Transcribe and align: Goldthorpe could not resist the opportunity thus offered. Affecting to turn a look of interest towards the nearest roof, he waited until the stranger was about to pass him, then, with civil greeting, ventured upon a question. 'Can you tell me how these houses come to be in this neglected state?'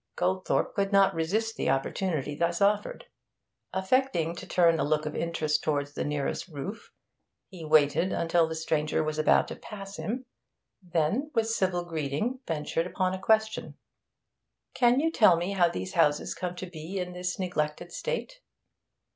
Goldthorpe 0.17 0.73
could 0.73 0.91
not 0.91 1.13
resist 1.13 1.55
the 1.57 1.69
opportunity 1.69 2.33
thus 2.33 2.59
offered. 2.59 3.05
Affecting 3.71 4.35
to 4.37 4.47
turn 4.47 4.79
a 4.79 4.83
look 4.83 5.05
of 5.05 5.15
interest 5.15 5.63
towards 5.63 5.93
the 5.93 6.03
nearest 6.03 6.47
roof, 6.47 6.91
he 7.49 7.63
waited 7.63 8.11
until 8.11 8.47
the 8.47 8.55
stranger 8.55 9.03
was 9.03 9.19
about 9.19 9.47
to 9.49 9.55
pass 9.55 9.97
him, 9.97 10.25
then, 10.81 11.29
with 11.35 11.47
civil 11.51 11.85
greeting, 11.85 12.39
ventured 12.47 12.87
upon 12.87 13.13
a 13.13 13.21
question. 13.21 13.77
'Can 14.73 14.99
you 14.99 15.11
tell 15.11 15.37
me 15.37 15.51
how 15.51 15.69
these 15.69 15.93
houses 15.93 16.33
come 16.33 16.55
to 16.55 16.65
be 16.65 16.97
in 16.97 17.13
this 17.13 17.37
neglected 17.37 17.91
state?' 17.91 18.39